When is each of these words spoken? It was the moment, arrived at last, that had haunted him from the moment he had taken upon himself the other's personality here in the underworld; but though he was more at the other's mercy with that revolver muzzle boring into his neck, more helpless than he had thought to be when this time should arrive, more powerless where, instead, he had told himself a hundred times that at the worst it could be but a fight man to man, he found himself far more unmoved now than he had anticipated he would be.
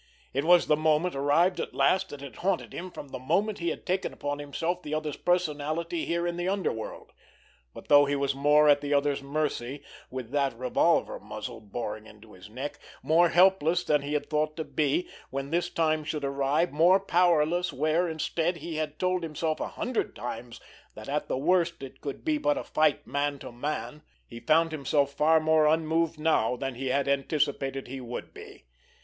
It 0.33 0.45
was 0.45 0.65
the 0.65 0.75
moment, 0.75 1.13
arrived 1.13 1.59
at 1.59 1.75
last, 1.75 2.09
that 2.09 2.21
had 2.21 2.37
haunted 2.37 2.73
him 2.73 2.89
from 2.89 3.09
the 3.09 3.19
moment 3.19 3.59
he 3.59 3.69
had 3.69 3.85
taken 3.85 4.11
upon 4.11 4.39
himself 4.39 4.81
the 4.81 4.95
other's 4.95 5.15
personality 5.15 6.05
here 6.05 6.25
in 6.25 6.37
the 6.37 6.47
underworld; 6.47 7.11
but 7.71 7.87
though 7.87 8.05
he 8.05 8.15
was 8.15 8.33
more 8.33 8.67
at 8.67 8.81
the 8.81 8.95
other's 8.95 9.21
mercy 9.21 9.83
with 10.09 10.31
that 10.31 10.57
revolver 10.57 11.19
muzzle 11.19 11.61
boring 11.61 12.07
into 12.07 12.33
his 12.33 12.49
neck, 12.49 12.79
more 13.03 13.29
helpless 13.29 13.83
than 13.83 14.01
he 14.01 14.13
had 14.13 14.27
thought 14.27 14.57
to 14.57 14.63
be 14.63 15.07
when 15.29 15.51
this 15.51 15.69
time 15.69 16.03
should 16.03 16.25
arrive, 16.25 16.71
more 16.71 16.99
powerless 16.99 17.71
where, 17.71 18.09
instead, 18.09 18.55
he 18.57 18.77
had 18.77 18.97
told 18.97 19.21
himself 19.21 19.59
a 19.59 19.67
hundred 19.67 20.15
times 20.15 20.59
that 20.95 21.09
at 21.09 21.27
the 21.27 21.37
worst 21.37 21.83
it 21.83 22.01
could 22.01 22.25
be 22.25 22.39
but 22.39 22.57
a 22.57 22.63
fight 22.63 23.05
man 23.05 23.37
to 23.37 23.51
man, 23.51 24.01
he 24.25 24.39
found 24.39 24.71
himself 24.71 25.13
far 25.13 25.39
more 25.39 25.67
unmoved 25.67 26.17
now 26.19 26.55
than 26.55 26.73
he 26.73 26.87
had 26.87 27.07
anticipated 27.07 27.85
he 27.87 28.01
would 28.01 28.33
be. 28.33 28.63